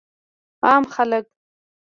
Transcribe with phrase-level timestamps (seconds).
[0.65, 1.25] عام خلک